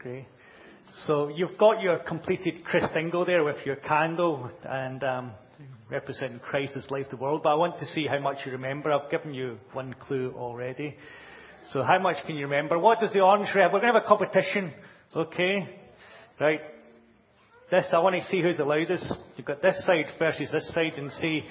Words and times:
Great. 0.00 0.26
So 1.08 1.26
you've 1.26 1.58
got 1.58 1.80
your 1.80 1.98
completed 1.98 2.62
Christingle 2.64 3.26
there 3.26 3.42
with 3.42 3.56
your 3.66 3.74
candle 3.74 4.48
and 4.64 5.02
um, 5.02 5.32
representing 5.90 6.38
Christ's 6.38 6.88
life, 6.90 7.06
the 7.10 7.16
world. 7.16 7.40
But 7.42 7.50
I 7.50 7.54
want 7.56 7.80
to 7.80 7.86
see 7.86 8.06
how 8.06 8.20
much 8.20 8.38
you 8.46 8.52
remember. 8.52 8.92
I've 8.92 9.10
given 9.10 9.34
you 9.34 9.58
one 9.72 9.96
clue 9.98 10.32
already. 10.36 10.96
So 11.72 11.82
how 11.82 11.98
much 11.98 12.24
can 12.26 12.36
you 12.36 12.46
remember? 12.46 12.78
What 12.78 13.00
does 13.00 13.12
the 13.12 13.22
orange 13.22 13.48
rep? 13.56 13.72
We're 13.72 13.80
going 13.80 13.92
to 13.92 13.98
have 13.98 14.04
a 14.04 14.06
competition. 14.06 14.72
It's 15.08 15.16
okay. 15.16 15.68
Right. 16.40 16.60
This, 17.72 17.86
I 17.92 17.98
want 17.98 18.14
to 18.14 18.22
see 18.28 18.40
who's 18.40 18.58
the 18.58 18.64
loudest. 18.64 19.12
You've 19.36 19.48
got 19.48 19.60
this 19.60 19.84
side 19.84 20.04
versus 20.20 20.48
this 20.52 20.72
side 20.74 20.92
and 20.96 21.10
see, 21.14 21.42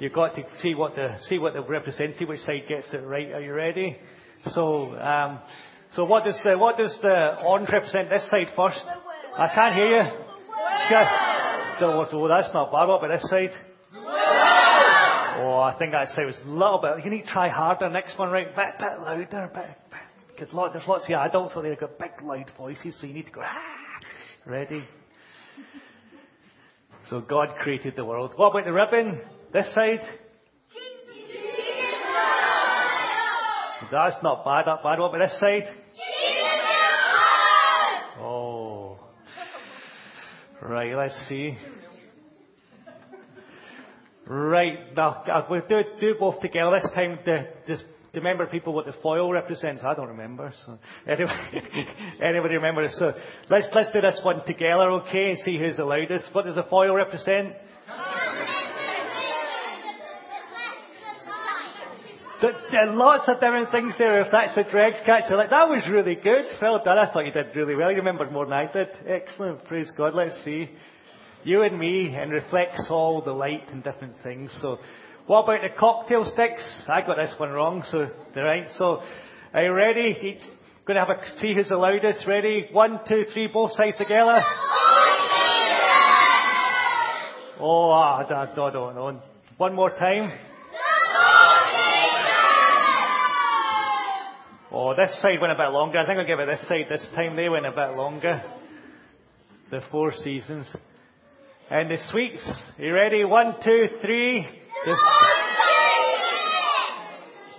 you've 0.00 0.12
got 0.12 0.34
to 0.34 0.42
see 0.60 0.74
what 0.74 0.96
the, 0.96 1.14
see 1.28 1.38
what 1.38 1.54
the 1.54 1.62
represents, 1.62 2.18
see 2.18 2.24
which 2.24 2.40
side 2.40 2.64
gets 2.68 2.92
it 2.92 2.98
right. 2.98 3.30
Are 3.30 3.40
you 3.40 3.54
ready? 3.54 3.96
So, 4.46 4.98
um, 4.98 5.38
so 5.92 6.04
what 6.04 6.24
does 6.24 6.38
the, 6.42 6.56
what 6.56 6.78
does 6.78 6.96
the 7.02 7.42
orange 7.44 7.68
represent 7.70 8.08
this 8.08 8.28
side 8.30 8.48
first? 8.56 8.84
I 9.36 9.48
can't 9.54 9.74
hear 9.74 9.88
you. 9.88 10.04
So, 11.80 12.06
oh, 12.12 12.28
that's 12.28 12.52
not 12.54 12.72
bad. 12.72 12.86
What 12.86 13.04
about 13.04 13.20
this 13.20 13.28
side? 13.28 13.50
Oh, 15.34 15.58
I 15.60 15.74
think 15.78 15.92
that 15.92 16.08
side 16.08 16.26
was 16.26 16.38
a 16.44 16.48
little 16.48 16.80
bit. 16.80 17.04
You 17.04 17.10
need 17.10 17.22
to 17.22 17.28
try 17.28 17.48
harder. 17.48 17.88
Next 17.88 18.18
one, 18.18 18.30
right? 18.30 18.54
Bit, 18.54 18.78
bit 18.78 19.00
louder. 19.00 19.50
Bit, 19.52 19.76
because 20.28 20.72
there's 20.72 20.88
lots 20.88 21.04
of 21.04 21.14
adults 21.14 21.54
there 21.54 21.64
who've 21.64 21.78
got 21.78 21.98
big, 21.98 22.22
loud 22.22 22.50
voices, 22.56 22.96
so 23.00 23.06
you 23.06 23.14
need 23.14 23.26
to 23.26 23.32
go. 23.32 23.42
Ah, 23.44 24.00
ready? 24.46 24.84
So 27.08 27.20
God 27.20 27.56
created 27.60 27.96
the 27.96 28.04
world. 28.04 28.32
What 28.36 28.50
about 28.50 28.64
the 28.64 28.72
ribbon? 28.72 29.20
This 29.52 29.72
side? 29.74 30.00
That's 33.92 34.16
not 34.22 34.42
bad, 34.42 34.64
not 34.64 34.82
bad. 34.82 34.98
What 34.98 35.14
about 35.14 35.18
this 35.18 35.38
side? 35.38 35.64
Oh. 38.18 38.98
Right, 40.62 40.96
let's 40.96 41.14
see. 41.28 41.58
Right, 44.26 44.96
now, 44.96 45.22
uh, 45.30 45.46
we'll 45.50 45.60
do, 45.68 45.82
do 46.00 46.14
both 46.18 46.40
together. 46.40 46.80
This 46.80 46.90
time, 46.94 47.18
the, 47.26 47.48
this, 47.68 47.82
remember 48.14 48.46
people 48.46 48.72
what 48.72 48.86
the 48.86 48.94
foil 49.02 49.30
represents? 49.30 49.82
I 49.84 49.92
don't 49.92 50.08
remember. 50.08 50.54
So 50.64 50.78
anyway, 51.06 51.34
anybody 52.24 52.54
remember? 52.54 52.88
So 52.92 53.12
let's 53.50 53.66
let's 53.74 53.92
do 53.92 54.00
this 54.00 54.18
one 54.22 54.42
together, 54.46 54.90
okay, 55.02 55.32
and 55.32 55.40
see 55.40 55.58
who's 55.58 55.76
the 55.76 55.84
loudest. 55.84 56.30
What 56.32 56.46
does 56.46 56.54
the 56.54 56.62
foil 56.62 56.94
represent? 56.94 57.56
There 62.42 62.88
are 62.88 62.92
lots 62.92 63.28
of 63.28 63.36
different 63.36 63.70
things 63.70 63.94
there. 63.98 64.20
If 64.20 64.32
that's 64.32 64.58
a 64.58 64.68
dregs 64.68 64.96
catcher, 65.06 65.36
like 65.36 65.50
that 65.50 65.68
was 65.68 65.88
really 65.88 66.16
good. 66.16 66.46
Well 66.60 66.82
done. 66.84 66.98
I 66.98 67.12
thought 67.12 67.24
you 67.24 67.30
did 67.30 67.54
really 67.54 67.76
well. 67.76 67.88
You 67.90 67.98
remembered 67.98 68.32
more 68.32 68.44
than 68.44 68.54
I 68.54 68.70
did. 68.72 68.88
Excellent. 69.06 69.64
Praise 69.66 69.92
God. 69.96 70.14
Let's 70.14 70.42
see. 70.44 70.68
You 71.44 71.62
and 71.62 71.78
me, 71.78 72.14
and 72.16 72.32
reflects 72.32 72.88
all 72.90 73.22
the 73.22 73.30
light 73.30 73.68
and 73.70 73.84
different 73.84 74.14
things. 74.24 74.52
So, 74.60 74.78
what 75.26 75.44
about 75.44 75.62
the 75.62 75.68
cocktail 75.78 76.24
sticks? 76.24 76.62
I 76.88 77.02
got 77.02 77.16
this 77.16 77.32
one 77.38 77.50
wrong. 77.50 77.84
So, 77.90 78.08
right. 78.34 78.66
So, 78.76 79.02
are 79.54 79.62
you 79.62 79.72
ready? 79.72 80.16
Each, 80.20 80.42
going 80.84 80.96
to 80.96 81.04
have 81.04 81.10
a 81.10 81.38
see 81.38 81.54
who's 81.54 81.68
the 81.68 81.76
loudest. 81.76 82.26
Ready? 82.26 82.68
One, 82.72 83.00
two, 83.08 83.24
three. 83.32 83.48
Both 83.52 83.72
sides 83.74 83.98
together. 83.98 84.42
Oh, 87.60 87.90
I 87.92 88.24
don't 88.26 88.94
know. 88.96 89.20
One 89.58 89.74
more 89.76 89.90
time. 89.90 90.32
Oh, 94.74 94.94
this 94.96 95.20
side 95.20 95.38
went 95.38 95.52
a 95.52 95.56
bit 95.56 95.70
longer. 95.70 95.98
I 95.98 96.06
think 96.06 96.18
I'll 96.18 96.26
give 96.26 96.38
it 96.38 96.46
this 96.46 96.66
side 96.66 96.86
this 96.88 97.06
time. 97.14 97.36
They 97.36 97.50
went 97.50 97.66
a 97.66 97.72
bit 97.72 97.94
longer. 97.94 98.42
The 99.70 99.82
Four 99.90 100.12
Seasons. 100.12 100.66
And 101.70 101.90
the 101.90 101.98
sweets. 102.10 102.42
Are 102.78 102.84
you 102.84 102.94
ready? 102.94 103.22
One, 103.26 103.56
two, 103.62 103.88
three. 104.00 104.48
The, 104.86 104.96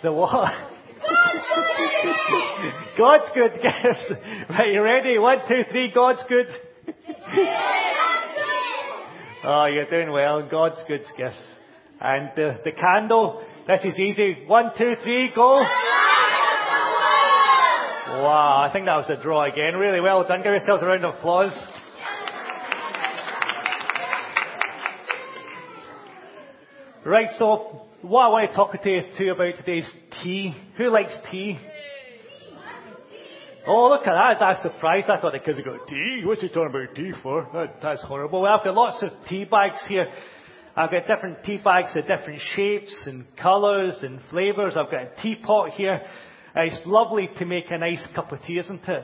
the 0.01 0.11
what? 0.11 0.51
God's 2.97 3.29
good 3.35 3.61
gifts. 3.61 4.11
Right, 4.49 4.73
you 4.73 4.81
ready? 4.81 5.19
One, 5.19 5.37
two, 5.47 5.63
three. 5.69 5.91
God's 5.91 6.23
good. 6.27 6.47
oh, 9.43 9.65
you're 9.65 9.89
doing 9.89 10.11
well. 10.11 10.47
God's 10.49 10.83
good 10.87 11.03
gifts. 11.15 11.55
And 12.01 12.31
the, 12.35 12.59
the 12.65 12.71
candle. 12.71 13.43
This 13.67 13.85
is 13.85 13.99
easy. 13.99 14.45
One, 14.47 14.71
two, 14.75 14.95
three. 15.03 15.31
Go. 15.35 15.63
Wow, 18.21 18.63
I 18.63 18.71
think 18.71 18.85
that 18.85 18.95
was 18.95 19.09
a 19.09 19.19
draw 19.19 19.43
again. 19.43 19.73
Really 19.73 19.99
well 19.99 20.23
done. 20.27 20.43
Give 20.43 20.51
yourselves 20.53 20.83
a 20.83 20.85
round 20.85 21.03
of 21.03 21.15
applause. 21.15 21.51
Right, 27.03 27.27
so 27.39 27.87
what 28.03 28.25
I 28.25 28.27
want 28.29 28.51
to 28.51 28.55
talk 28.55 28.79
to 28.79 28.89
you, 28.89 29.01
you 29.17 29.31
about 29.33 29.55
today 29.55 29.79
is 29.79 29.91
tea. 30.21 30.55
Who 30.77 30.91
likes 30.91 31.17
tea? 31.31 31.57
Oh, 33.65 33.89
look 33.89 34.05
at 34.05 34.13
that. 34.13 34.37
That's 34.39 34.61
surprised. 34.61 35.09
I 35.09 35.19
thought 35.19 35.33
the 35.33 35.39
kids 35.39 35.57
would 35.57 35.65
go, 35.65 35.83
tea? 35.87 36.21
What's 36.23 36.41
he 36.41 36.49
talking 36.49 36.69
about 36.69 36.95
tea 36.95 37.13
for? 37.23 37.49
That, 37.51 37.81
that's 37.81 38.03
horrible. 38.03 38.43
Well, 38.43 38.53
I've 38.53 38.63
got 38.63 38.75
lots 38.75 39.01
of 39.01 39.09
tea 39.27 39.45
bags 39.45 39.83
here. 39.87 40.05
I've 40.75 40.91
got 40.91 41.07
different 41.07 41.43
tea 41.43 41.57
bags 41.63 41.95
of 41.95 42.05
different 42.05 42.41
shapes 42.55 43.03
and 43.07 43.25
colours 43.37 43.97
and 44.03 44.19
flavours. 44.29 44.75
I've 44.77 44.91
got 44.91 45.01
a 45.01 45.21
teapot 45.21 45.71
here. 45.71 46.01
It's 46.55 46.85
lovely 46.85 47.29
to 47.39 47.45
make 47.45 47.71
a 47.71 47.79
nice 47.79 48.05
cup 48.13 48.31
of 48.31 48.39
tea, 48.43 48.59
isn't 48.59 48.87
it? 48.87 49.03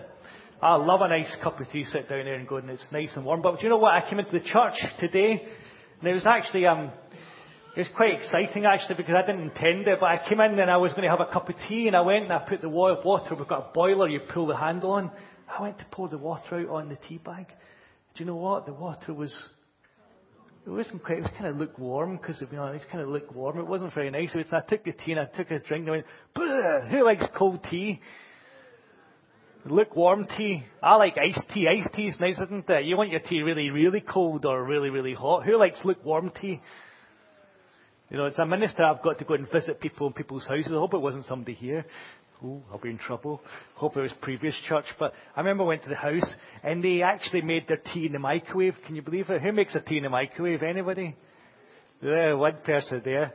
I 0.61 0.75
love 0.75 1.01
a 1.01 1.07
nice 1.07 1.35
cup 1.41 1.59
of 1.59 1.67
tea, 1.69 1.83
sit 1.85 2.07
down 2.07 2.25
there 2.25 2.35
and 2.35 2.47
go, 2.47 2.57
and 2.57 2.69
it's 2.69 2.85
nice 2.91 3.09
and 3.15 3.25
warm. 3.25 3.41
But 3.41 3.57
do 3.57 3.63
you 3.63 3.69
know 3.69 3.77
what? 3.77 3.95
I 3.95 4.07
came 4.07 4.19
into 4.19 4.31
the 4.31 4.45
church 4.45 4.75
today, 4.99 5.41
and 5.99 6.09
it 6.09 6.13
was 6.13 6.27
actually, 6.27 6.67
um, 6.67 6.91
it 7.75 7.79
was 7.79 7.87
quite 7.95 8.13
exciting 8.13 8.65
actually 8.65 8.95
because 8.95 9.15
I 9.15 9.25
didn't 9.25 9.49
intend 9.49 9.87
it, 9.87 9.97
but 9.99 10.05
I 10.05 10.29
came 10.29 10.39
in 10.41 10.59
and 10.59 10.69
I 10.69 10.77
was 10.77 10.91
going 10.91 11.03
to 11.03 11.09
have 11.09 11.21
a 11.21 11.31
cup 11.31 11.49
of 11.49 11.55
tea, 11.67 11.87
and 11.87 11.95
I 11.95 12.01
went 12.01 12.25
and 12.25 12.33
I 12.33 12.39
put 12.39 12.61
the 12.61 12.69
water. 12.69 13.33
We've 13.33 13.47
got 13.47 13.69
a 13.69 13.73
boiler, 13.73 14.07
you 14.07 14.19
pull 14.31 14.45
the 14.45 14.55
handle 14.55 14.91
on. 14.91 15.11
I 15.47 15.63
went 15.63 15.79
to 15.79 15.85
pour 15.91 16.07
the 16.07 16.19
water 16.19 16.59
out 16.59 16.69
on 16.69 16.89
the 16.89 16.97
tea 17.07 17.17
bag. 17.17 17.47
Do 17.47 18.23
you 18.23 18.25
know 18.25 18.35
what? 18.35 18.67
The 18.67 18.73
water 18.73 19.13
was 19.13 19.33
it 20.69 20.75
wasn't 20.75 21.03
quite, 21.03 21.17
it 21.17 21.21
was 21.21 21.31
kind 21.31 21.47
of 21.47 21.57
lukewarm 21.57 22.17
because, 22.17 22.41
you 22.41 22.55
know, 22.55 22.67
it 22.67 22.73
was 22.73 22.81
kind 22.91 23.03
of 23.03 23.09
lukewarm. 23.09 23.57
It 23.57 23.65
wasn't 23.65 23.93
very 23.93 24.11
nice. 24.11 24.31
So 24.31 24.39
I 24.55 24.61
took 24.61 24.83
the 24.83 24.91
tea 24.91 25.13
and 25.13 25.21
I 25.21 25.25
took 25.25 25.49
a 25.49 25.59
drink 25.59 25.87
and 25.87 25.89
I 25.89 25.91
went, 25.91 26.91
who 26.91 27.03
likes 27.03 27.25
cold 27.35 27.63
tea? 27.69 27.99
Lukewarm 29.65 30.27
tea. 30.37 30.63
I 30.81 30.95
like 30.97 31.17
iced 31.17 31.49
tea. 31.53 31.67
Iced 31.67 31.93
tea 31.95 32.05
is 32.05 32.19
nice, 32.19 32.39
isn't 32.39 32.69
it? 32.69 32.85
You 32.85 32.97
want 32.97 33.09
your 33.09 33.19
tea 33.19 33.41
really, 33.41 33.71
really 33.71 33.99
cold 33.99 34.45
or 34.45 34.63
really, 34.63 34.91
really 34.91 35.15
hot. 35.15 35.43
Who 35.43 35.57
likes 35.57 35.79
lukewarm 35.83 36.31
tea? 36.39 36.61
You 38.11 38.17
know, 38.17 38.25
it's 38.25 38.37
a 38.37 38.45
minister. 38.45 38.83
I've 38.83 39.01
got 39.01 39.17
to 39.19 39.25
go 39.25 39.33
and 39.33 39.51
visit 39.51 39.81
people 39.81 40.07
in 40.07 40.13
people's 40.13 40.45
houses. 40.45 40.71
I 40.71 40.75
hope 40.75 40.93
it 40.93 41.01
wasn't 41.01 41.25
somebody 41.25 41.55
here. 41.55 41.85
Oh, 42.43 42.63
I'll 42.71 42.79
be 42.79 42.89
in 42.89 42.97
trouble. 42.97 43.41
Hope 43.75 43.97
it 43.97 44.01
was 44.01 44.13
previous 44.21 44.55
church. 44.67 44.85
But 44.97 45.13
I 45.35 45.41
remember 45.41 45.63
I 45.63 45.67
went 45.67 45.83
to 45.83 45.89
the 45.89 45.95
house 45.95 46.33
and 46.63 46.81
they 46.83 47.01
actually 47.01 47.41
made 47.41 47.67
their 47.67 47.81
tea 47.93 48.05
in 48.05 48.13
the 48.13 48.19
microwave. 48.19 48.75
Can 48.85 48.95
you 48.95 49.01
believe 49.01 49.29
it? 49.29 49.41
Who 49.41 49.51
makes 49.51 49.75
a 49.75 49.81
tea 49.81 49.97
in 49.97 50.03
the 50.03 50.09
microwave? 50.09 50.63
Anybody? 50.63 51.17
Yeah, 52.01 52.33
one 52.33 52.55
person 52.65 53.01
there. 53.03 53.33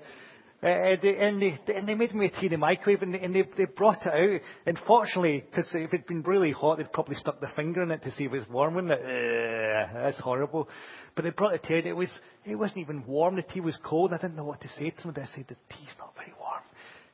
Uh, 0.63 0.69
and, 0.69 1.03
they, 1.03 1.17
and, 1.17 1.43
they, 1.43 1.75
and 1.75 1.87
they 1.87 1.95
made 1.95 2.15
me 2.15 2.25
a 2.25 2.41
tea 2.41 2.47
in 2.47 2.53
the 2.53 2.57
microwave 2.57 3.03
and, 3.03 3.13
they, 3.13 3.19
and 3.19 3.35
they, 3.35 3.43
they 3.59 3.67
brought 3.67 4.07
it 4.07 4.09
out. 4.09 4.41
And 4.65 4.79
fortunately, 4.87 5.45
because 5.51 5.71
if 5.75 5.93
it'd 5.93 6.07
been 6.07 6.23
really 6.23 6.53
hot, 6.53 6.79
they'd 6.79 6.91
probably 6.91 7.17
stuck 7.17 7.39
their 7.41 7.53
finger 7.55 7.83
in 7.83 7.91
it 7.91 8.03
to 8.05 8.11
see 8.13 8.25
if 8.25 8.33
it 8.33 8.39
was 8.39 8.49
warm, 8.49 8.77
wouldn't 8.77 8.95
it? 8.95 9.01
Uh, 9.01 10.03
that's 10.05 10.21
horrible. 10.21 10.67
But 11.15 11.25
they 11.25 11.31
brought 11.31 11.53
it 11.53 11.65
to 11.65 11.77
it. 11.77 11.85
It 11.85 11.93
was, 11.93 12.09
it 12.47 12.55
wasn't 12.55 12.79
even 12.79 13.05
warm. 13.07 13.37
The 13.37 13.43
tea 13.43 13.61
was 13.61 13.77
cold. 13.85 14.15
I 14.15 14.17
didn't 14.17 14.37
know 14.37 14.45
what 14.45 14.63
to 14.63 14.69
say 14.69 14.89
to 14.89 15.13
them. 15.13 15.15
I 15.23 15.27
said, 15.35 15.45
the 15.49 15.57
tea's 15.69 15.95
not 15.99 16.15
very 16.17 16.33
warm. 16.39 16.44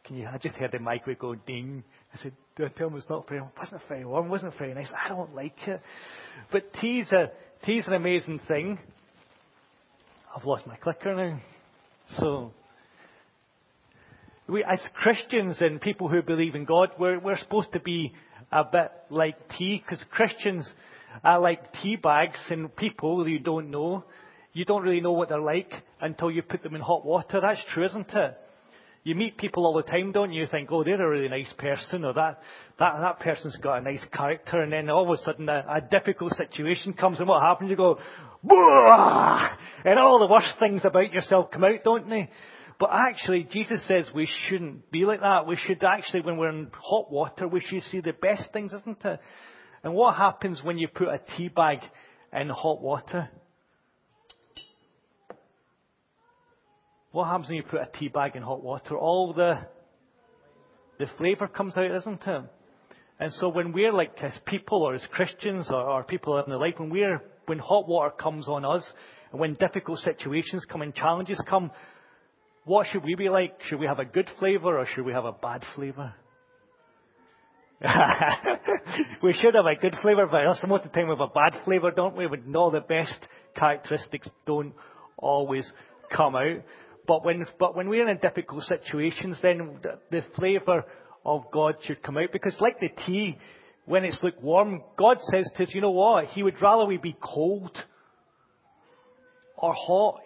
Can 0.04 0.16
you, 0.16 0.26
I 0.26 0.38
just 0.38 0.56
heard 0.56 0.72
the 0.72 0.78
microwave 0.78 1.18
go 1.18 1.34
ding. 1.34 1.84
I 2.14 2.22
said, 2.22 2.32
do 2.56 2.64
I 2.64 2.68
tell 2.68 2.94
it's 2.96 3.08
not 3.08 3.28
very, 3.28 3.42
wasn't 3.58 3.82
very 3.88 4.04
warm, 4.04 4.28
wasn't 4.28 4.56
very 4.58 4.74
nice. 4.74 4.92
I 4.96 5.08
don't 5.08 5.34
like 5.34 5.56
it. 5.66 5.80
But 6.50 6.72
tea's 6.74 7.12
a, 7.12 7.30
tea's 7.64 7.86
an 7.86 7.94
amazing 7.94 8.40
thing. 8.48 8.78
I've 10.34 10.44
lost 10.44 10.66
my 10.66 10.76
clicker 10.76 11.14
now. 11.14 11.40
So, 12.16 12.52
we, 14.48 14.64
as 14.64 14.80
Christians 14.94 15.58
and 15.60 15.80
people 15.80 16.08
who 16.08 16.22
believe 16.22 16.54
in 16.54 16.64
God, 16.64 16.90
we're, 16.98 17.18
we're 17.20 17.38
supposed 17.38 17.72
to 17.72 17.80
be 17.80 18.12
a 18.50 18.64
bit 18.64 18.90
like 19.10 19.36
tea, 19.56 19.82
because 19.84 20.04
Christians 20.10 20.68
are 21.22 21.40
like 21.40 21.60
tea 21.82 21.96
bags 21.96 22.38
and 22.50 22.74
people 22.74 23.28
you 23.28 23.38
don't 23.38 23.70
know. 23.70 24.04
You 24.52 24.64
don't 24.64 24.82
really 24.82 25.00
know 25.00 25.12
what 25.12 25.28
they're 25.28 25.40
like 25.40 25.72
until 26.00 26.30
you 26.30 26.42
put 26.42 26.62
them 26.62 26.74
in 26.74 26.80
hot 26.80 27.04
water. 27.04 27.40
That's 27.40 27.62
true, 27.72 27.84
isn't 27.84 28.10
it? 28.10 28.38
You 29.02 29.14
meet 29.14 29.38
people 29.38 29.64
all 29.64 29.74
the 29.74 29.82
time, 29.82 30.12
don't 30.12 30.32
you? 30.32 30.42
You 30.42 30.46
think, 30.46 30.70
oh, 30.70 30.84
they're 30.84 31.00
a 31.00 31.08
really 31.08 31.28
nice 31.28 31.52
person, 31.56 32.04
or 32.04 32.12
that, 32.12 32.40
that, 32.78 33.00
that 33.00 33.20
person's 33.20 33.56
got 33.56 33.78
a 33.78 33.80
nice 33.80 34.04
character, 34.12 34.60
and 34.60 34.70
then 34.70 34.90
all 34.90 35.10
of 35.10 35.18
a 35.18 35.22
sudden 35.22 35.48
a, 35.48 35.64
a 35.68 35.80
difficult 35.80 36.34
situation 36.34 36.92
comes, 36.92 37.18
and 37.18 37.26
what 37.26 37.42
happens? 37.42 37.70
You 37.70 37.76
go, 37.76 37.98
Bwah! 38.44 39.56
and 39.86 39.98
all 39.98 40.18
the 40.18 40.30
worst 40.30 40.58
things 40.58 40.82
about 40.84 41.12
yourself 41.12 41.50
come 41.50 41.64
out, 41.64 41.82
don't 41.82 42.10
they? 42.10 42.28
But 42.78 42.90
actually, 42.92 43.46
Jesus 43.50 43.86
says 43.86 44.06
we 44.14 44.28
shouldn't 44.48 44.90
be 44.90 45.04
like 45.04 45.20
that. 45.20 45.46
We 45.46 45.56
should 45.56 45.82
actually, 45.82 46.22
when 46.22 46.36
we're 46.36 46.50
in 46.50 46.70
hot 46.72 47.10
water, 47.10 47.48
we 47.48 47.60
should 47.60 47.82
see 47.84 48.00
the 48.00 48.12
best 48.12 48.52
things, 48.52 48.72
isn't 48.72 49.04
it? 49.04 49.20
And 49.82 49.94
what 49.94 50.16
happens 50.16 50.62
when 50.62 50.78
you 50.78 50.88
put 50.88 51.08
a 51.08 51.20
tea 51.36 51.48
bag 51.48 51.78
in 52.32 52.48
hot 52.48 52.80
water? 52.82 53.30
What 57.12 57.26
happens 57.26 57.48
when 57.48 57.56
you 57.56 57.62
put 57.64 57.80
a 57.80 57.88
tea 57.98 58.08
bag 58.08 58.36
in 58.36 58.42
hot 58.42 58.62
water? 58.62 58.96
All 58.96 59.32
the 59.32 59.58
the 60.98 61.06
flavour 61.18 61.48
comes 61.48 61.76
out, 61.76 61.90
isn't 61.90 62.22
it? 62.26 62.42
And 63.18 63.32
so 63.34 63.48
when 63.48 63.72
we're 63.72 63.92
like 63.92 64.12
as 64.22 64.38
people 64.46 64.82
or 64.82 64.94
as 64.94 65.02
Christians 65.10 65.66
or, 65.70 65.80
or 65.80 66.04
people 66.04 66.38
in 66.38 66.50
the 66.50 66.56
life, 66.56 66.74
when 66.76 66.90
we're 66.90 67.20
when 67.46 67.58
hot 67.58 67.88
water 67.88 68.10
comes 68.10 68.48
on 68.48 68.64
us 68.64 68.88
and 69.32 69.40
when 69.40 69.54
difficult 69.54 69.98
situations 70.00 70.64
come 70.70 70.82
and 70.82 70.94
challenges 70.94 71.42
come, 71.48 71.70
what 72.64 72.86
should 72.86 73.02
we 73.02 73.16
be 73.16 73.28
like? 73.28 73.58
Should 73.68 73.80
we 73.80 73.86
have 73.86 73.98
a 73.98 74.04
good 74.04 74.28
flavour 74.38 74.78
or 74.78 74.86
should 74.86 75.04
we 75.04 75.12
have 75.12 75.24
a 75.24 75.32
bad 75.32 75.64
flavour? 75.74 76.14
we 79.22 79.32
should 79.32 79.54
have 79.54 79.64
a 79.66 79.74
good 79.80 79.96
flavour, 80.02 80.26
but 80.30 80.44
most 80.68 80.84
of 80.84 80.92
the 80.92 80.94
time 80.94 81.08
we 81.08 81.14
have 81.14 81.20
a 81.20 81.26
bad 81.28 81.64
flavour, 81.64 81.90
don't 81.90 82.16
we? 82.16 82.26
When 82.26 82.54
all 82.54 82.70
the 82.70 82.80
best 82.80 83.18
characteristics 83.56 84.28
don't 84.46 84.74
always 85.16 85.70
come 86.14 86.36
out. 86.36 86.62
But 87.10 87.24
when, 87.24 87.44
but 87.58 87.74
when 87.74 87.88
we're 87.88 88.08
in 88.08 88.18
difficult 88.18 88.62
situations, 88.62 89.36
then 89.42 89.80
the, 89.82 89.98
the 90.12 90.24
flavour 90.36 90.84
of 91.24 91.50
God 91.52 91.74
should 91.82 92.04
come 92.04 92.16
out. 92.16 92.30
Because 92.32 92.56
like 92.60 92.78
the 92.78 92.90
tea, 93.04 93.36
when 93.84 94.04
it's 94.04 94.22
lukewarm, 94.22 94.80
God 94.96 95.18
says 95.22 95.50
to 95.56 95.64
us, 95.64 95.70
you 95.74 95.80
know 95.80 95.90
what? 95.90 96.26
He 96.26 96.44
would 96.44 96.62
rather 96.62 96.84
we 96.84 96.98
be 96.98 97.16
cold 97.20 97.76
or 99.56 99.74
hot. 99.76 100.20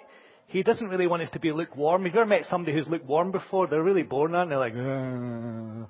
He 0.49 0.63
doesn't 0.63 0.87
really 0.87 1.07
want 1.07 1.23
us 1.23 1.31
to 1.31 1.41
be 1.41 1.53
lukewarm. 1.53 2.05
Have 2.05 2.13
you 2.15 2.21
ever 2.21 2.29
met 2.29 2.45
somebody 2.51 2.77
who's 2.77 2.87
lukewarm 2.87 3.33
before? 3.33 3.67
They're 3.67 3.83
really 3.83 4.03
boring, 4.03 4.35
aren't 4.35 4.51
they? 4.51 4.57
Like, 4.57 4.75
Ugh. 4.75 5.89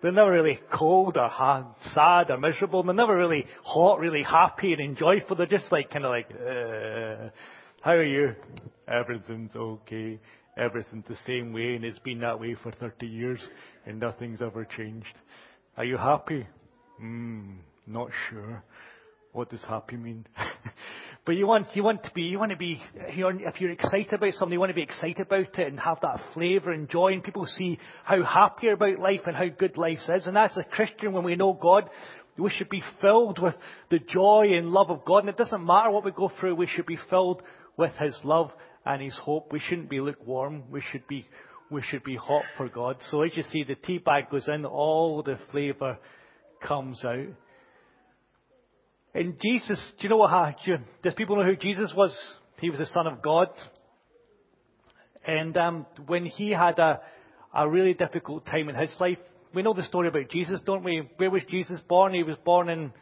they're 0.00 0.12
never 0.12 0.30
really 0.30 0.60
cold 0.72 1.16
or 1.16 1.28
hard, 1.28 1.64
sad 1.94 2.30
or 2.30 2.38
miserable. 2.38 2.84
They're 2.84 2.94
never 2.94 3.16
really 3.16 3.44
hot, 3.64 3.98
really 3.98 4.22
happy 4.22 4.72
and 4.74 4.96
joyful. 4.96 5.34
They're 5.34 5.46
just 5.46 5.72
like, 5.72 5.90
kind 5.90 6.04
of 6.04 6.12
like, 6.12 6.30
Ugh. 6.30 7.32
how 7.82 7.90
are 7.90 8.04
you? 8.04 8.36
Everything's 8.90 9.54
okay. 9.54 10.18
Everything's 10.56 11.04
the 11.08 11.16
same 11.26 11.52
way 11.52 11.76
and 11.76 11.84
it's 11.84 11.98
been 12.00 12.20
that 12.20 12.40
way 12.40 12.56
for 12.62 12.72
30 12.72 13.06
years 13.06 13.40
and 13.86 14.00
nothing's 14.00 14.42
ever 14.42 14.64
changed. 14.64 15.06
Are 15.76 15.84
you 15.84 15.96
happy? 15.96 16.46
Hmm, 16.98 17.58
not 17.86 18.08
sure. 18.28 18.64
What 19.32 19.50
does 19.50 19.62
happy 19.68 19.96
mean? 19.96 20.26
but 21.24 21.36
you 21.36 21.46
want, 21.46 21.68
you 21.74 21.84
want 21.84 22.02
to 22.04 22.10
be, 22.12 22.22
you 22.22 22.38
want 22.38 22.50
to 22.50 22.56
be, 22.56 22.82
if 22.94 23.60
you're 23.60 23.70
excited 23.70 24.14
about 24.14 24.32
something, 24.34 24.54
you 24.54 24.58
want 24.58 24.70
to 24.70 24.74
be 24.74 24.82
excited 24.82 25.20
about 25.20 25.58
it 25.58 25.68
and 25.68 25.78
have 25.78 25.98
that 26.02 26.20
flavour 26.34 26.72
and 26.72 26.88
joy 26.88 27.12
and 27.12 27.22
people 27.22 27.46
see 27.46 27.78
how 28.04 28.22
happy 28.24 28.68
about 28.68 28.98
life 28.98 29.20
and 29.26 29.36
how 29.36 29.46
good 29.46 29.76
life 29.76 30.00
is. 30.08 30.26
And 30.26 30.36
as 30.36 30.56
a 30.56 30.64
Christian, 30.64 31.12
when 31.12 31.24
we 31.24 31.36
know 31.36 31.52
God, 31.52 31.88
we 32.36 32.50
should 32.50 32.68
be 32.68 32.82
filled 33.00 33.40
with 33.40 33.54
the 33.90 33.98
joy 33.98 34.54
and 34.54 34.70
love 34.70 34.90
of 34.90 35.04
God. 35.04 35.18
And 35.18 35.28
it 35.28 35.36
doesn't 35.36 35.64
matter 35.64 35.90
what 35.90 36.04
we 36.04 36.10
go 36.10 36.32
through, 36.40 36.56
we 36.56 36.66
should 36.66 36.86
be 36.86 36.98
filled 37.10 37.42
with 37.76 37.92
His 38.00 38.18
love 38.24 38.50
and 38.88 39.02
His 39.02 39.14
hope. 39.16 39.52
We 39.52 39.60
shouldn't 39.60 39.90
be 39.90 40.00
lukewarm. 40.00 40.64
We 40.70 40.82
should 40.90 41.06
be, 41.06 41.26
we 41.70 41.82
should 41.82 42.02
be 42.02 42.16
hot 42.16 42.44
for 42.56 42.68
God. 42.68 42.96
So 43.10 43.22
as 43.22 43.36
you 43.36 43.42
see, 43.44 43.62
the 43.62 43.74
tea 43.74 43.98
bag 43.98 44.30
goes 44.30 44.48
in, 44.48 44.64
all 44.64 45.22
the 45.22 45.38
flavour 45.52 45.98
comes 46.66 47.04
out. 47.04 47.26
And 49.14 49.38
Jesus, 49.40 49.78
do 49.98 50.04
you 50.04 50.08
know 50.08 50.16
what? 50.16 50.30
Happened? 50.30 50.84
Does 51.02 51.14
people 51.14 51.36
know 51.36 51.44
who 51.44 51.56
Jesus 51.56 51.92
was? 51.94 52.16
He 52.60 52.70
was 52.70 52.78
the 52.78 52.86
Son 52.86 53.06
of 53.06 53.22
God. 53.22 53.48
And 55.26 55.56
um, 55.58 55.86
when 56.06 56.24
he 56.24 56.50
had 56.50 56.78
a, 56.78 57.00
a 57.54 57.68
really 57.68 57.92
difficult 57.92 58.46
time 58.46 58.70
in 58.70 58.74
his 58.74 58.94
life, 58.98 59.18
we 59.54 59.62
know 59.62 59.74
the 59.74 59.84
story 59.84 60.08
about 60.08 60.30
Jesus, 60.30 60.60
don't 60.64 60.84
we? 60.84 61.08
Where 61.16 61.30
was 61.30 61.42
Jesus 61.48 61.80
born? 61.88 62.14
He 62.14 62.22
was 62.22 62.36
born 62.44 62.68
in 62.68 62.92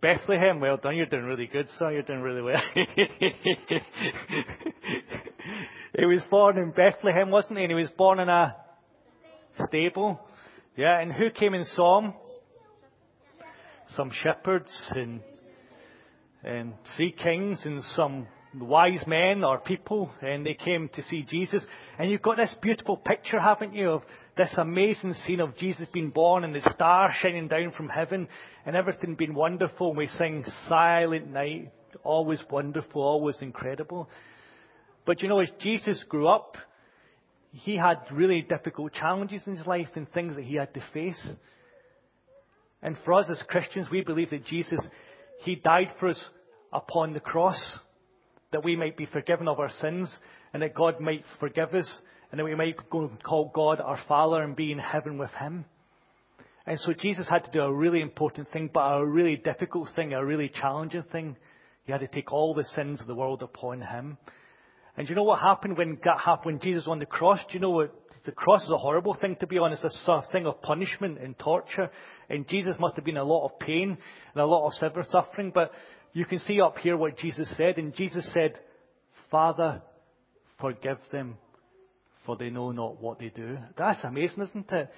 Bethlehem. 0.00 0.60
Well 0.60 0.76
done, 0.76 0.96
you're 0.96 1.06
doing 1.06 1.24
really 1.24 1.46
good, 1.46 1.68
sir. 1.78 1.90
You're 1.92 2.02
doing 2.02 2.20
really 2.20 2.42
well. 2.42 2.60
he 5.98 6.04
was 6.04 6.22
born 6.30 6.58
in 6.58 6.70
Bethlehem, 6.70 7.30
wasn't 7.30 7.58
he? 7.58 7.64
And 7.64 7.70
he 7.70 7.76
was 7.76 7.90
born 7.96 8.20
in 8.20 8.28
a 8.28 8.56
stable. 9.64 10.20
Yeah, 10.76 11.00
and 11.00 11.12
who 11.12 11.30
came 11.30 11.54
and 11.54 11.66
saw 11.66 12.00
him? 12.00 12.14
Some 13.90 14.10
shepherds 14.12 14.70
and, 14.90 15.20
and 16.44 16.74
three 16.96 17.12
kings 17.12 17.60
and 17.64 17.82
some 17.94 18.26
wise 18.54 19.02
men 19.06 19.44
or 19.44 19.58
people, 19.58 20.10
and 20.20 20.44
they 20.44 20.54
came 20.54 20.90
to 20.94 21.02
see 21.04 21.22
Jesus. 21.22 21.64
And 21.98 22.10
you've 22.10 22.22
got 22.22 22.36
this 22.36 22.54
beautiful 22.60 22.96
picture, 22.96 23.40
haven't 23.40 23.74
you, 23.74 23.90
of 23.90 24.02
this 24.36 24.54
amazing 24.58 25.14
scene 25.14 25.40
of 25.40 25.56
Jesus 25.56 25.86
being 25.92 26.10
born 26.10 26.44
and 26.44 26.54
the 26.54 26.60
star 26.74 27.12
shining 27.20 27.48
down 27.48 27.72
from 27.72 27.88
heaven 27.88 28.28
and 28.66 28.76
everything 28.76 29.14
being 29.14 29.34
wonderful. 29.34 29.88
And 29.88 29.98
we 29.98 30.08
sing 30.08 30.44
Silent 30.68 31.32
Night, 31.32 31.72
always 32.04 32.40
wonderful, 32.50 33.02
always 33.02 33.36
incredible. 33.40 34.08
But 35.06 35.22
you 35.22 35.28
know, 35.28 35.40
as 35.40 35.48
Jesus 35.60 36.04
grew 36.08 36.28
up, 36.28 36.56
he 37.52 37.76
had 37.76 37.98
really 38.12 38.42
difficult 38.42 38.92
challenges 38.92 39.42
in 39.46 39.56
his 39.56 39.66
life 39.66 39.88
and 39.94 40.10
things 40.12 40.36
that 40.36 40.44
he 40.44 40.56
had 40.56 40.74
to 40.74 40.82
face. 40.92 41.30
And 42.82 42.96
for 43.04 43.14
us 43.14 43.26
as 43.30 43.42
Christians, 43.48 43.86
we 43.90 44.02
believe 44.02 44.30
that 44.30 44.44
Jesus, 44.44 44.80
he 45.44 45.54
died 45.54 45.92
for 45.98 46.08
us 46.08 46.30
upon 46.72 47.14
the 47.14 47.20
cross, 47.20 47.58
that 48.52 48.62
we 48.62 48.76
might 48.76 48.98
be 48.98 49.06
forgiven 49.06 49.48
of 49.48 49.58
our 49.58 49.70
sins, 49.80 50.14
and 50.52 50.62
that 50.62 50.74
God 50.74 51.00
might 51.00 51.24
forgive 51.40 51.72
us, 51.74 51.90
and 52.30 52.38
that 52.38 52.44
we 52.44 52.54
might 52.54 52.90
go 52.90 53.02
and 53.02 53.22
call 53.22 53.50
God 53.54 53.80
our 53.80 53.98
Father 54.08 54.42
and 54.42 54.56
be 54.56 54.72
in 54.72 54.78
heaven 54.78 55.18
with 55.18 55.30
him. 55.32 55.64
And 56.66 56.80
so 56.80 56.92
Jesus 56.92 57.28
had 57.28 57.44
to 57.44 57.50
do 57.50 57.60
a 57.60 57.72
really 57.72 58.00
important 58.00 58.50
thing, 58.52 58.70
but 58.72 58.80
a 58.80 59.06
really 59.06 59.36
difficult 59.36 59.88
thing, 59.94 60.12
a 60.12 60.24
really 60.24 60.48
challenging 60.48 61.04
thing. 61.12 61.36
He 61.84 61.92
had 61.92 62.00
to 62.00 62.08
take 62.08 62.32
all 62.32 62.54
the 62.54 62.64
sins 62.74 63.00
of 63.00 63.06
the 63.06 63.14
world 63.14 63.42
upon 63.42 63.80
him. 63.80 64.18
And 64.96 65.08
you 65.08 65.14
know 65.14 65.22
what 65.22 65.40
happened 65.40 65.78
when 65.78 65.98
when 66.42 66.58
Jesus 66.58 66.86
was 66.86 66.92
on 66.92 66.98
the 66.98 67.06
cross? 67.06 67.40
Do 67.48 67.54
you 67.54 67.60
know 67.60 67.70
what? 67.70 67.94
The 68.24 68.32
cross 68.32 68.64
is 68.64 68.70
a 68.70 68.78
horrible 68.78 69.14
thing, 69.14 69.36
to 69.38 69.46
be 69.46 69.58
honest. 69.58 69.84
It's 69.84 70.08
a 70.08 70.22
thing 70.32 70.46
of 70.46 70.60
punishment 70.60 71.18
and 71.18 71.38
torture. 71.38 71.90
And 72.28 72.48
Jesus 72.48 72.74
must 72.80 72.96
have 72.96 73.04
been 73.04 73.16
in 73.16 73.22
a 73.22 73.24
lot 73.24 73.44
of 73.46 73.60
pain 73.60 73.90
and 73.90 74.42
a 74.42 74.46
lot 74.46 74.66
of 74.66 75.06
suffering. 75.06 75.52
But 75.54 75.70
you 76.12 76.24
can 76.24 76.40
see 76.40 76.60
up 76.60 76.78
here 76.78 76.96
what 76.96 77.18
Jesus 77.18 77.48
said. 77.56 77.78
And 77.78 77.94
Jesus 77.94 78.28
said, 78.32 78.58
Father, 79.30 79.80
forgive 80.60 80.98
them, 81.12 81.36
for 82.26 82.36
they 82.36 82.50
know 82.50 82.72
not 82.72 83.00
what 83.00 83.18
they 83.18 83.30
do. 83.30 83.56
That's 83.78 84.02
amazing, 84.04 84.42
isn't 84.42 84.70
it? 84.72 84.90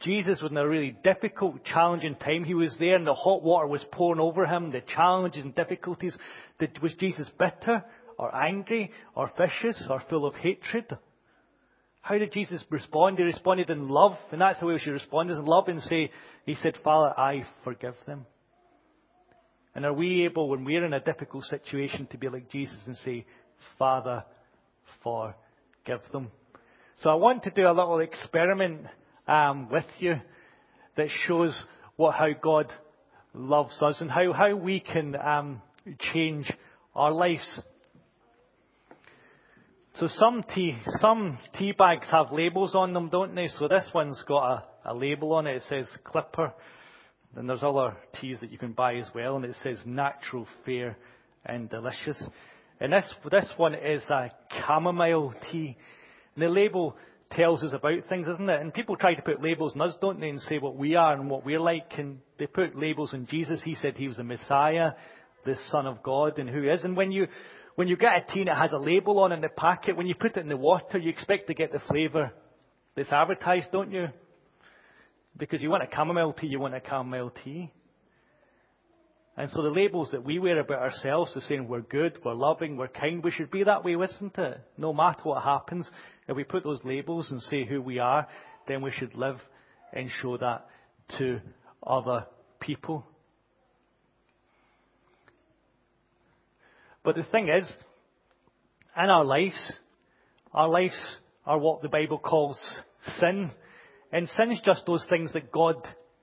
Jesus 0.00 0.42
was 0.42 0.50
in 0.50 0.56
a 0.56 0.68
really 0.68 0.96
difficult, 1.04 1.64
challenging 1.64 2.16
time. 2.16 2.44
He 2.44 2.54
was 2.54 2.76
there 2.78 2.96
and 2.96 3.06
the 3.06 3.14
hot 3.14 3.42
water 3.42 3.66
was 3.66 3.84
pouring 3.92 4.20
over 4.20 4.44
him, 4.44 4.72
the 4.72 4.82
challenges 4.82 5.42
and 5.42 5.54
difficulties. 5.54 6.16
Was 6.82 6.94
Jesus 6.94 7.30
bitter? 7.38 7.84
or 8.20 8.36
angry 8.36 8.92
or 9.14 9.32
vicious 9.38 9.82
or 9.88 10.02
full 10.10 10.26
of 10.26 10.34
hatred? 10.34 10.84
How 12.02 12.18
did 12.18 12.32
Jesus 12.32 12.62
respond? 12.68 13.16
He 13.16 13.24
responded 13.24 13.70
in 13.70 13.88
love, 13.88 14.12
and 14.30 14.42
that's 14.42 14.60
the 14.60 14.66
way 14.66 14.74
we 14.74 14.78
should 14.78 14.92
respond, 14.92 15.30
is 15.30 15.38
in 15.38 15.46
love 15.46 15.68
and 15.68 15.80
say, 15.82 16.10
He 16.44 16.54
said, 16.56 16.76
Father, 16.84 17.18
I 17.18 17.44
forgive 17.64 17.94
them. 18.06 18.26
And 19.74 19.86
are 19.86 19.92
we 19.92 20.24
able, 20.24 20.50
when 20.50 20.64
we're 20.64 20.84
in 20.84 20.92
a 20.92 21.00
difficult 21.00 21.44
situation, 21.44 22.06
to 22.10 22.18
be 22.18 22.28
like 22.28 22.50
Jesus 22.50 22.76
and 22.86 22.96
say, 22.98 23.24
Father, 23.78 24.24
forgive 25.02 26.00
them? 26.12 26.30
So 27.02 27.08
I 27.08 27.14
want 27.14 27.44
to 27.44 27.50
do 27.50 27.66
a 27.66 27.72
little 27.72 28.00
experiment 28.00 28.82
um, 29.26 29.70
with 29.70 29.86
you 30.00 30.16
that 30.98 31.08
shows 31.26 31.58
what 31.96 32.14
how 32.14 32.28
God 32.42 32.66
loves 33.32 33.80
us 33.80 34.02
and 34.02 34.10
how, 34.10 34.34
how 34.34 34.54
we 34.54 34.80
can 34.80 35.16
um, 35.16 35.62
change 36.12 36.52
our 36.94 37.10
lives. 37.10 37.62
So 39.94 40.08
some 40.08 40.44
tea, 40.54 40.76
some 40.98 41.38
tea 41.58 41.72
bags 41.72 42.06
have 42.10 42.32
labels 42.32 42.74
on 42.74 42.92
them, 42.92 43.08
don't 43.08 43.34
they? 43.34 43.48
So 43.48 43.66
this 43.66 43.88
one's 43.94 44.22
got 44.28 44.66
a, 44.84 44.92
a 44.92 44.94
label 44.94 45.32
on 45.32 45.46
it. 45.46 45.56
It 45.56 45.62
says 45.70 45.86
Clipper. 46.04 46.52
Then 47.34 47.46
there's 47.46 47.62
other 47.62 47.96
teas 48.20 48.38
that 48.42 48.52
you 48.52 48.58
can 48.58 48.72
buy 48.72 48.96
as 48.96 49.06
well, 49.14 49.36
and 49.36 49.44
it 49.46 49.56
says 49.62 49.78
natural, 49.86 50.46
fair, 50.66 50.98
and 51.46 51.70
delicious. 51.70 52.22
And 52.78 52.92
this 52.92 53.10
this 53.30 53.50
one 53.56 53.74
is 53.74 54.02
a 54.10 54.32
chamomile 54.66 55.32
tea. 55.50 55.78
And 56.34 56.42
the 56.42 56.48
label 56.48 56.96
tells 57.30 57.62
us 57.62 57.72
about 57.72 58.08
things, 58.08 58.26
isn't 58.26 58.48
it? 58.48 58.60
And 58.60 58.74
people 58.74 58.96
try 58.96 59.14
to 59.14 59.22
put 59.22 59.42
labels 59.42 59.74
on 59.74 59.82
us, 59.82 59.94
don't 60.00 60.20
they, 60.20 60.28
and 60.28 60.40
say 60.40 60.58
what 60.58 60.76
we 60.76 60.96
are 60.96 61.12
and 61.12 61.30
what 61.30 61.44
we're 61.44 61.60
like. 61.60 61.92
And 61.96 62.18
they 62.38 62.46
put 62.46 62.76
labels 62.76 63.14
on 63.14 63.26
Jesus. 63.26 63.60
He 63.64 63.74
said 63.76 63.94
he 63.96 64.08
was 64.08 64.16
the 64.16 64.24
Messiah, 64.24 64.92
the 65.44 65.56
Son 65.70 65.86
of 65.86 66.02
God, 66.02 66.38
and 66.38 66.48
who 66.48 66.68
is. 66.68 66.84
And 66.84 66.96
when 66.96 67.12
you 67.12 67.28
when 67.76 67.88
you 67.88 67.96
get 67.96 68.28
a 68.28 68.32
tea 68.32 68.42
it 68.42 68.48
has 68.48 68.72
a 68.72 68.78
label 68.78 69.20
on 69.20 69.32
in 69.32 69.40
the 69.40 69.48
packet, 69.48 69.96
when 69.96 70.06
you 70.06 70.14
put 70.14 70.36
it 70.36 70.40
in 70.40 70.48
the 70.48 70.56
water, 70.56 70.98
you 70.98 71.08
expect 71.08 71.46
to 71.46 71.54
get 71.54 71.72
the 71.72 71.80
flavour 71.88 72.32
that's 72.96 73.12
advertised, 73.12 73.70
don't 73.72 73.92
you? 73.92 74.08
Because 75.36 75.62
you 75.62 75.70
want 75.70 75.84
a 75.84 75.94
chamomile 75.94 76.32
tea, 76.32 76.48
you 76.48 76.58
want 76.58 76.74
a 76.74 76.82
chamomile 76.86 77.32
tea. 77.44 77.70
And 79.36 79.48
so 79.50 79.62
the 79.62 79.70
labels 79.70 80.10
that 80.12 80.24
we 80.24 80.38
wear 80.38 80.58
about 80.58 80.80
ourselves 80.80 81.36
are 81.36 81.40
saying 81.42 81.68
we're 81.68 81.80
good, 81.80 82.18
we're 82.24 82.34
loving, 82.34 82.76
we're 82.76 82.88
kind, 82.88 83.22
we 83.22 83.30
should 83.30 83.50
be 83.50 83.64
that 83.64 83.84
way, 83.84 83.94
isn't 83.94 84.36
it? 84.36 84.60
No 84.76 84.92
matter 84.92 85.20
what 85.22 85.42
happens, 85.42 85.88
if 86.28 86.36
we 86.36 86.44
put 86.44 86.64
those 86.64 86.84
labels 86.84 87.30
and 87.30 87.40
say 87.42 87.64
who 87.64 87.80
we 87.80 87.98
are, 87.98 88.26
then 88.68 88.82
we 88.82 88.90
should 88.90 89.14
live 89.14 89.40
and 89.92 90.10
show 90.20 90.36
that 90.36 90.66
to 91.18 91.40
other 91.82 92.26
people. 92.60 93.06
But 97.02 97.16
the 97.16 97.22
thing 97.22 97.48
is, 97.48 97.72
in 98.96 99.08
our 99.08 99.24
lives, 99.24 99.72
our 100.52 100.68
lives 100.68 101.00
are 101.46 101.58
what 101.58 101.82
the 101.82 101.88
Bible 101.88 102.18
calls 102.18 102.58
sin. 103.18 103.50
And 104.12 104.28
sin 104.28 104.52
is 104.52 104.60
just 104.64 104.84
those 104.86 105.04
things 105.08 105.32
that 105.32 105.50
God 105.50 105.76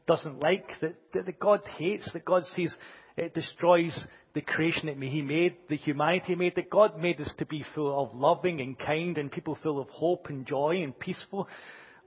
doesn't 0.08 0.40
like, 0.40 0.68
that, 0.82 0.96
that 1.14 1.40
God 1.40 1.62
hates, 1.78 2.10
that 2.14 2.26
God 2.26 2.44
sees 2.56 2.76
it 3.18 3.34
destroys 3.34 4.06
the 4.36 4.42
creation 4.42 4.86
that 4.86 4.98
He 5.04 5.24
made, 5.24 5.56
the 5.70 5.76
humanity 5.76 6.28
He 6.28 6.36
made, 6.36 6.56
that 6.56 6.70
God 6.70 7.00
made 7.00 7.20
us 7.20 7.34
to 7.40 7.46
be 7.46 7.66
full 7.74 8.00
of 8.00 8.16
loving 8.16 8.62
and 8.62 8.78
kind 8.78 9.18
and 9.18 9.32
people 9.32 9.58
full 9.64 9.82
of 9.82 9.90
hope 9.90 10.28
and 10.30 10.46
joy 10.46 10.82
and 10.84 10.98
peaceful. 10.98 11.48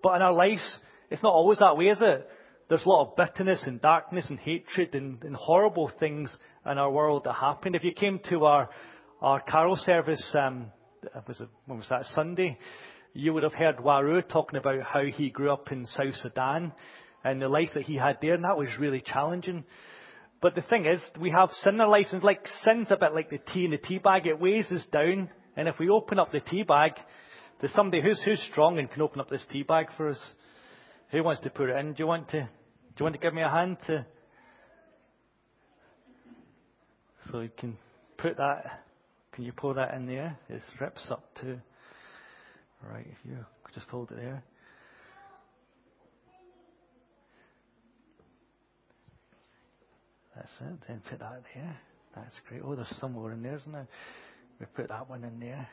But 0.03 0.15
in 0.15 0.23
our 0.23 0.33
lives, 0.33 0.63
it's 1.11 1.23
not 1.23 1.33
always 1.33 1.59
that 1.59 1.77
way, 1.77 1.87
is 1.87 1.99
it? 2.01 2.29
There's 2.69 2.85
a 2.85 2.89
lot 2.89 3.09
of 3.09 3.17
bitterness 3.17 3.65
and 3.67 3.81
darkness 3.81 4.27
and 4.31 4.39
hatred 4.39 4.95
and, 4.95 5.21
and 5.25 5.35
horrible 5.35 5.91
things 5.99 6.31
in 6.65 6.79
our 6.79 6.91
world 6.91 7.25
that 7.25 7.33
happen. 7.33 7.75
If 7.75 7.83
you 7.83 7.93
came 7.93 8.21
to 8.31 8.45
our, 8.45 8.71
our 9.21 9.41
carol 9.41 9.77
service, 9.77 10.25
um, 10.39 10.67
was 11.27 11.41
it, 11.41 11.49
when 11.67 11.79
was 11.79 11.89
that, 11.91 12.05
Sunday, 12.15 12.57
you 13.13 13.35
would 13.35 13.43
have 13.43 13.55
heard 13.55 13.79
Waru 13.79 14.27
talking 14.29 14.61
about 14.61 14.83
how 14.83 15.03
he 15.03 15.31
grew 15.31 15.53
up 15.53 15.73
in 15.73 15.85
South 15.87 16.15
Sudan 16.23 16.73
and 17.25 17.41
the 17.41 17.49
life 17.49 17.71
that 17.75 17.85
he 17.85 17.97
had 17.97 18.19
there, 18.21 18.35
and 18.35 18.45
that 18.45 18.57
was 18.57 18.69
really 18.79 19.03
challenging. 19.05 19.65
But 20.41 20.55
the 20.55 20.63
thing 20.63 20.87
is, 20.87 21.03
we 21.21 21.31
have 21.31 21.51
sin 21.63 21.75
in 21.75 21.81
our 21.81 21.89
lives, 21.89 22.13
and 22.13 22.23
like 22.23 22.47
sin's 22.65 22.91
a 22.91 22.97
bit 22.97 23.15
like 23.15 23.31
the 23.31 23.39
tea 23.53 23.67
in 23.67 23.73
the 23.73 23.79
tea 23.79 23.99
bag. 23.99 24.27
It 24.27 24.41
weighs 24.41 24.71
us 24.73 24.87
down, 24.91 25.29
and 25.57 25.69
if 25.69 25.79
we 25.79 25.91
open 25.91 26.19
up 26.19 26.33
the 26.33 26.41
tea 26.41 26.63
bag, 26.63 26.93
there's 27.61 27.75
somebody 27.75 28.03
who's 28.03 28.23
who's 28.23 28.41
strong 28.51 28.79
and 28.79 28.91
can 28.91 29.03
open 29.03 29.21
up 29.21 29.29
this 29.29 29.45
tea 29.51 29.63
bag 29.63 29.89
for 29.97 30.09
us. 30.09 30.21
Who 31.11 31.23
wants 31.23 31.43
to 31.43 31.51
put 31.51 31.69
it 31.69 31.77
in? 31.77 31.93
Do 31.93 32.03
you 32.03 32.07
want 32.07 32.29
to? 32.31 32.41
Do 32.41 32.47
you 32.99 33.05
want 33.05 33.15
to 33.15 33.21
give 33.21 33.35
me 33.35 33.43
a 33.43 33.51
hand 33.51 33.77
to? 33.87 34.07
So 37.31 37.41
you 37.41 37.51
can 37.57 37.77
put 38.17 38.37
that. 38.39 38.85
Can 39.33 39.45
you 39.45 39.53
pour 39.53 39.75
that 39.75 39.95
in 39.95 40.07
there? 40.07 40.39
It 40.49 40.63
rips 40.81 41.11
up 41.11 41.25
to. 41.41 41.61
Right 42.83 43.07
here. 43.25 43.47
Just 43.75 43.89
hold 43.89 44.11
it 44.11 44.17
there. 44.17 44.43
It. 50.61 50.79
Then 50.89 51.03
put 51.09 51.19
that 51.21 51.43
there. 51.55 51.77
That's 52.15 52.41
great. 52.49 52.63
Oh, 52.65 52.75
there's 52.75 52.97
some 53.01 53.13
more 53.13 53.33
in 53.33 53.43
there? 53.43 53.59
We 54.59 54.67
put 54.75 54.89
that 54.89 55.09
one 55.09 55.25
in 55.25 55.41
there. 55.41 55.69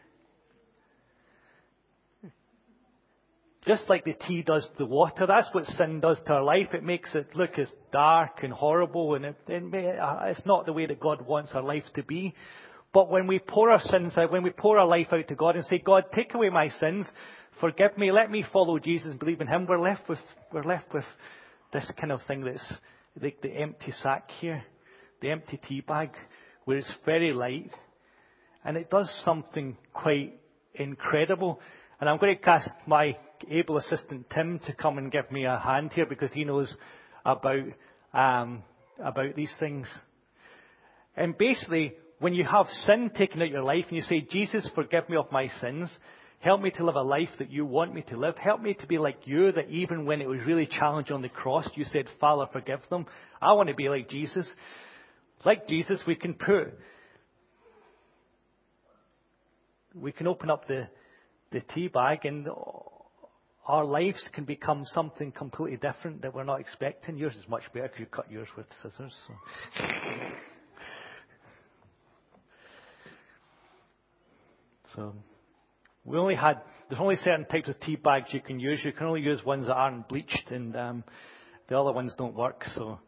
Just 3.66 3.90
like 3.90 4.06
the 4.06 4.14
tea 4.14 4.44
does 4.44 4.66
to 4.66 4.78
the 4.78 4.86
water, 4.86 5.26
that's 5.28 5.50
what 5.52 5.66
sin 5.66 6.00
does 6.00 6.18
to 6.26 6.34
our 6.34 6.44
life. 6.44 6.68
It 6.74 6.84
makes 6.84 7.14
it 7.16 7.36
look 7.36 7.60
as 7.60 7.68
dark 7.92 8.44
and 8.44 8.54
horrible, 8.54 9.16
and 9.16 9.26
it, 9.26 9.36
it, 9.50 10.00
uh, 10.00 10.20
it's 10.28 10.46
not 10.46 10.66
the 10.66 10.72
way 10.72 10.86
that 10.86 11.02
God 11.02 11.28
wants 11.28 11.52
our 11.54 11.64
life 11.64 11.84
to 11.96 12.04
be. 12.04 12.34
But 12.94 13.10
when 13.10 13.28
we 13.28 13.40
pour 13.40 13.70
our 13.70 13.82
sins 13.82 14.18
out, 14.18 14.32
when 14.32 14.44
we 14.44 14.52
pour 14.52 14.80
our 14.80 14.88
life 14.88 15.08
out 15.12 15.28
to 15.28 15.36
God 15.36 15.58
and 15.58 15.66
say, 15.66 15.80
God, 15.80 16.06
take 16.16 16.34
away 16.34 16.50
my 16.50 16.70
sins, 16.80 17.06
forgive 17.60 17.98
me, 17.98 18.12
let 18.12 18.32
me 18.32 18.46
follow 18.54 18.80
Jesus 18.80 19.08
and 19.08 19.20
believe 19.20 19.42
in 19.42 19.48
Him, 19.48 19.66
we're 19.68 19.82
left 19.82 20.08
with, 20.08 20.20
we're 20.54 20.64
left 20.64 20.94
with 20.94 21.06
this 21.74 21.92
kind 22.00 22.14
of 22.14 22.22
thing 22.26 22.46
that's 22.46 22.74
like 23.22 23.42
the 23.42 23.50
empty 23.50 23.92
sack 24.04 24.30
here, 24.40 24.64
the 25.22 25.32
empty 25.32 25.60
tea 25.68 25.82
bag, 25.82 26.12
where 26.66 26.78
it's 26.78 26.92
very 27.06 27.34
light, 27.34 27.72
and 28.64 28.78
it 28.78 28.90
does 28.90 29.10
something 29.24 29.78
quite 29.94 30.40
incredible. 30.76 31.60
And 32.00 32.10
I'm 32.10 32.18
going 32.18 32.38
to 32.38 32.50
ask 32.50 32.70
my 32.86 33.18
able 33.50 33.78
assistant 33.78 34.28
Tim 34.34 34.60
to 34.66 34.74
come 34.74 34.98
and 34.98 35.12
give 35.12 35.32
me 35.32 35.46
a 35.46 35.58
hand 35.58 35.94
here 35.94 36.06
because 36.06 36.32
he 36.32 36.44
knows 36.44 36.76
about 37.26 37.64
um, 38.14 38.64
about 39.04 39.36
these 39.36 39.54
things. 39.60 39.88
And 41.16 41.38
basically, 41.38 41.94
when 42.20 42.34
you 42.34 42.46
have 42.46 42.68
sin 42.86 43.12
taken 43.16 43.42
out 43.42 43.50
your 43.50 43.64
life 43.64 43.86
and 43.90 43.98
you 43.98 44.04
say, 44.04 44.22
Jesus, 44.22 44.70
forgive 44.76 45.10
me 45.10 45.18
of 45.18 45.32
my 45.32 45.48
sins, 45.62 45.92
help 46.40 46.62
me 46.62 46.72
to 46.72 46.86
live 46.86 46.96
a 46.96 47.02
life 47.02 47.30
that 47.40 47.52
you 47.52 47.66
want 47.66 47.94
me 47.94 48.04
to 48.10 48.18
live, 48.18 48.38
help 48.38 48.62
me 48.62 48.74
to 48.76 48.88
be 48.88 48.98
like 48.98 49.26
you, 49.26 49.52
that 49.52 49.70
even 49.70 50.06
when 50.06 50.22
it 50.22 50.28
was 50.28 50.40
really 50.46 50.68
challenging 50.68 51.16
on 51.16 51.22
the 51.22 51.30
cross, 51.30 51.68
you 51.76 51.86
said, 51.86 52.06
Father, 52.20 52.46
forgive 52.52 52.80
them. 52.90 53.06
I 53.42 53.54
want 53.54 53.70
to 53.70 53.76
be 53.76 53.90
like 53.90 54.10
Jesus. 54.10 54.50
Like 55.46 55.68
Jesus, 55.68 56.02
we 56.06 56.16
can 56.16 56.34
put, 56.34 56.74
we 59.96 60.12
can 60.12 60.28
open 60.28 60.50
up 60.50 60.68
the, 60.68 60.88
the 61.52 61.62
tea 61.74 61.88
bag 61.88 62.26
and 62.26 62.48
our 63.68 63.84
lives 63.84 64.24
can 64.34 64.46
become 64.46 64.86
something 64.94 65.32
completely 65.32 65.78
different 65.78 66.22
that 66.22 66.34
we're 66.34 66.44
not 66.44 66.60
expecting. 66.60 67.18
Yours 67.18 67.36
is 67.36 67.48
much 67.50 67.64
better 67.74 67.88
because 67.88 68.00
you 68.00 68.06
cut 68.06 68.32
yours 68.32 68.48
with 68.56 68.66
scissors. 68.82 69.14
So. 69.28 69.34
so, 74.96 75.14
we 76.08 76.18
only 76.18 76.36
had, 76.36 76.62
there's 76.90 77.02
only 77.02 77.18
certain 77.18 77.46
types 77.46 77.68
of 77.68 77.78
tea 77.82 77.98
bags 77.98 78.28
you 78.32 78.40
can 78.40 78.62
use. 78.62 78.80
You 78.84 78.94
can 78.94 79.08
only 79.08 79.22
use 79.22 79.44
ones 79.44 79.68
that 79.68 79.74
aren't 79.74 80.08
bleached 80.08 80.50
and 80.50 80.76
um, 80.76 81.04
the 81.68 81.78
other 81.78 81.92
ones 81.92 82.16
don't 82.18 82.34
work. 82.34 82.64
So, 82.76 83.00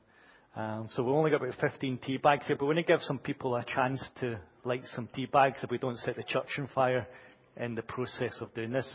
um, 0.58 0.90
so 0.92 1.04
we 1.04 1.12
only 1.12 1.32
got 1.32 1.42
about 1.42 1.56
15 1.62 2.00
tea 2.06 2.18
bags 2.18 2.46
here, 2.46 2.58
but 2.60 2.66
we're 2.66 2.74
to 2.74 2.84
give 2.84 3.02
some 3.04 3.18
people 3.18 3.56
a 3.56 3.64
chance 3.64 4.04
to 4.20 4.38
light 4.66 4.84
some 4.96 5.08
tea 5.16 5.28
bags 5.28 5.58
if 5.64 5.72
we 5.72 5.78
don't 5.78 5.98
set 6.00 6.18
the 6.18 6.24
church 6.24 6.50
on 6.58 6.68
fire 6.76 7.08
in 7.56 7.74
the 7.74 7.82
process 7.84 8.34
of 8.42 8.54
doing 8.54 8.74
this. 8.74 8.88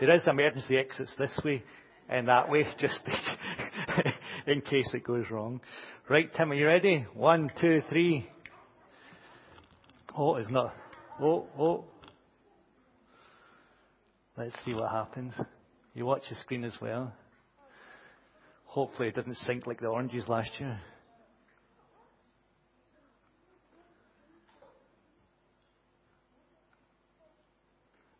There 0.00 0.12
is 0.12 0.26
emergency 0.26 0.76
exits 0.76 1.14
this 1.16 1.40
way 1.44 1.62
and 2.08 2.26
that 2.26 2.50
way, 2.50 2.66
just 2.80 3.00
in 4.48 4.60
case 4.62 4.90
it 4.92 5.04
goes 5.04 5.26
wrong. 5.30 5.60
Right, 6.08 6.28
Tim, 6.34 6.50
are 6.50 6.54
you 6.54 6.66
ready? 6.66 7.06
One, 7.14 7.48
two, 7.60 7.80
three. 7.88 8.28
Oh, 10.18 10.34
it's 10.34 10.50
not. 10.50 10.74
Oh, 11.20 11.46
oh. 11.56 11.84
Let's 14.36 14.54
see 14.64 14.72
what 14.72 14.90
happens. 14.90 15.34
You 15.94 16.06
watch 16.06 16.22
the 16.30 16.36
screen 16.36 16.64
as 16.64 16.72
well. 16.80 17.12
Hopefully 18.64 19.08
it 19.08 19.14
doesn't 19.14 19.36
sink 19.36 19.66
like 19.66 19.80
the 19.80 19.88
oranges 19.88 20.26
last 20.26 20.50
year. 20.58 20.80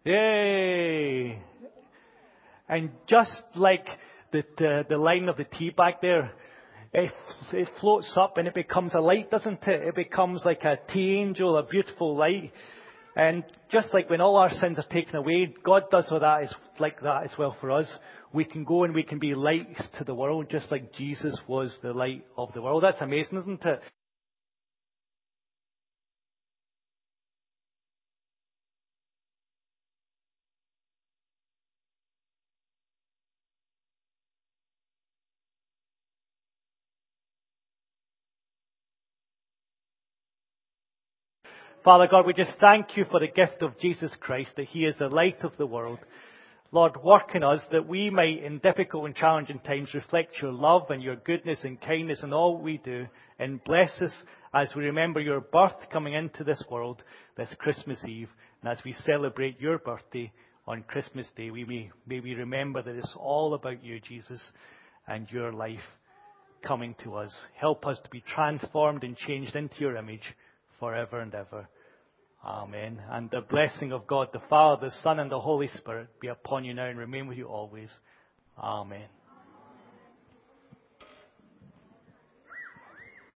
Yay! 0.04 1.42
And 2.68 2.90
just 3.06 3.42
like 3.54 3.86
the, 4.32 4.42
the, 4.58 4.84
the 4.90 4.98
line 4.98 5.30
of 5.30 5.38
the 5.38 5.44
tea 5.44 5.70
bag 5.70 5.94
there, 6.02 6.32
it, 6.92 7.12
it 7.52 7.68
floats 7.80 8.12
up 8.16 8.36
and 8.36 8.46
it 8.46 8.54
becomes 8.54 8.92
a 8.92 9.00
light, 9.00 9.30
doesn't 9.30 9.62
it? 9.62 9.88
It 9.88 9.94
becomes 9.94 10.42
like 10.44 10.64
a 10.64 10.78
tea 10.92 11.16
angel, 11.16 11.56
a 11.56 11.62
beautiful 11.62 12.16
light. 12.16 12.52
And 13.14 13.44
just 13.70 13.92
like 13.92 14.08
when 14.08 14.20
all 14.20 14.36
our 14.36 14.50
sins 14.50 14.78
are 14.78 14.86
taken 14.90 15.16
away, 15.16 15.54
God 15.62 15.84
does 15.90 16.06
all 16.10 16.20
that 16.20 16.44
is 16.44 16.54
like 16.78 17.00
that 17.02 17.24
as 17.24 17.32
well 17.38 17.56
for 17.60 17.70
us. 17.70 17.92
We 18.32 18.44
can 18.44 18.64
go 18.64 18.84
and 18.84 18.94
we 18.94 19.02
can 19.02 19.18
be 19.18 19.34
lights 19.34 19.86
to 19.98 20.04
the 20.04 20.14
world, 20.14 20.46
just 20.50 20.70
like 20.70 20.92
Jesus 20.94 21.38
was 21.46 21.76
the 21.82 21.92
light 21.92 22.24
of 22.38 22.52
the 22.54 22.62
world. 22.62 22.82
That's 22.82 23.00
amazing, 23.00 23.38
isn't 23.38 23.64
it? 23.64 23.80
Father 41.84 42.06
God, 42.08 42.26
we 42.26 42.32
just 42.32 42.52
thank 42.60 42.96
you 42.96 43.04
for 43.10 43.18
the 43.18 43.26
gift 43.26 43.60
of 43.60 43.76
Jesus 43.80 44.14
Christ, 44.20 44.50
that 44.56 44.68
He 44.68 44.84
is 44.84 44.94
the 45.00 45.08
light 45.08 45.42
of 45.42 45.56
the 45.56 45.66
world. 45.66 45.98
Lord, 46.70 47.02
work 47.02 47.34
in 47.34 47.42
us 47.42 47.60
that 47.72 47.88
we 47.88 48.08
may, 48.08 48.40
in 48.44 48.60
difficult 48.60 49.06
and 49.06 49.16
challenging 49.16 49.58
times, 49.58 49.92
reflect 49.92 50.40
your 50.40 50.52
love 50.52 50.90
and 50.90 51.02
your 51.02 51.16
goodness 51.16 51.58
and 51.64 51.80
kindness 51.80 52.22
in 52.22 52.32
all 52.32 52.56
we 52.56 52.78
do, 52.78 53.08
and 53.40 53.62
bless 53.64 53.90
us 54.00 54.12
as 54.54 54.68
we 54.76 54.84
remember 54.84 55.18
your 55.18 55.40
birth 55.40 55.74
coming 55.92 56.14
into 56.14 56.44
this 56.44 56.62
world 56.70 57.02
this 57.36 57.52
Christmas 57.58 57.98
Eve, 58.06 58.28
and 58.62 58.70
as 58.70 58.78
we 58.84 58.94
celebrate 59.04 59.60
your 59.60 59.78
birthday 59.78 60.30
on 60.68 60.84
Christmas 60.84 61.26
Day, 61.36 61.50
we 61.50 61.64
may, 61.64 61.90
may 62.06 62.20
we 62.20 62.34
remember 62.34 62.80
that 62.80 62.94
it's 62.94 63.16
all 63.16 63.54
about 63.54 63.82
you, 63.82 63.98
Jesus, 63.98 64.40
and 65.08 65.28
your 65.32 65.52
life 65.52 65.80
coming 66.64 66.94
to 67.02 67.16
us. 67.16 67.34
Help 67.60 67.84
us 67.88 67.98
to 68.04 68.10
be 68.10 68.22
transformed 68.32 69.02
and 69.02 69.16
changed 69.16 69.56
into 69.56 69.80
your 69.80 69.96
image 69.96 70.32
forever 70.78 71.20
and 71.20 71.34
ever. 71.34 71.68
Amen. 72.44 73.00
And 73.10 73.30
the 73.30 73.40
blessing 73.40 73.92
of 73.92 74.06
God, 74.06 74.28
the 74.32 74.42
Father, 74.50 74.88
the 74.88 74.94
Son, 75.02 75.20
and 75.20 75.30
the 75.30 75.40
Holy 75.40 75.68
Spirit 75.68 76.08
be 76.20 76.28
upon 76.28 76.64
you 76.64 76.74
now 76.74 76.86
and 76.86 76.98
remain 76.98 77.28
with 77.28 77.38
you 77.38 77.46
always. 77.46 77.90
Amen. 78.58 79.06